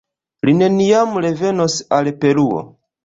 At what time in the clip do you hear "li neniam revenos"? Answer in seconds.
0.47-1.77